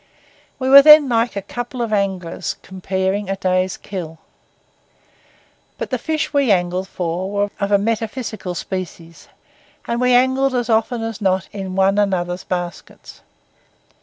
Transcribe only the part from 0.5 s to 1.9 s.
We were then like a couple